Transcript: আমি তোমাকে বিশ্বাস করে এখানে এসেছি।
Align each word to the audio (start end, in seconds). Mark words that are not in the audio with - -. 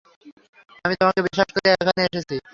আমি 0.85 0.95
তোমাকে 0.99 1.19
বিশ্বাস 1.27 1.49
করে 1.55 1.67
এখানে 1.73 2.01
এসেছি। 2.07 2.35